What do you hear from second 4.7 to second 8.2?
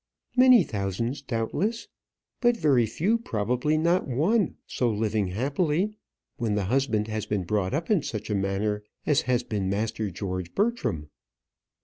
living happily, when the husband has been brought up in